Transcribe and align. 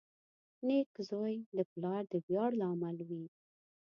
•نېک 0.67 0.91
زوی 1.09 1.35
د 1.57 1.59
پلار 1.71 2.03
د 2.11 2.13
ویاړ 2.27 2.51
لامل 2.61 2.97
وي. 3.09 3.25